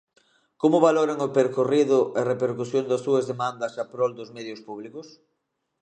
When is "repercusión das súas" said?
2.31-3.25